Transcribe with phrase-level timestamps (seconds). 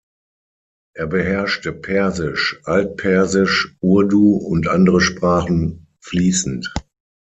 [0.95, 6.73] Er beherrschte Persisch, Alt-Persisch, Urdu und andere Sprachen fließend.